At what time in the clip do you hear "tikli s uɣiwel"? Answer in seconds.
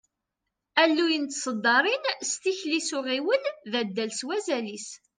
2.41-3.43